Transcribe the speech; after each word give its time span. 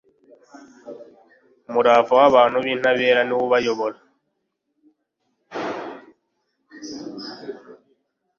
umurava 1.67 2.13
w'abantu 2.19 2.57
b'intabera 2.65 3.21
ni 3.23 3.33
wo 3.35 3.41
ubayobora 3.47 3.97